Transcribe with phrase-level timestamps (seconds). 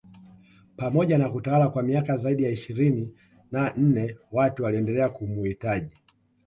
[0.77, 3.13] Pamoja na kutawala kwa miaka zaidi ya ishirini
[3.51, 5.91] na nne watu waliendelea kumuhitaji